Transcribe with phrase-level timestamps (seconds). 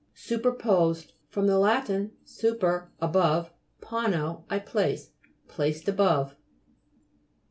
[0.15, 1.41] SUPERPOSED fr.
[1.41, 1.91] lat.
[2.25, 3.51] super, above,
[3.83, 5.11] pono, I place.
[5.47, 6.35] Placed above.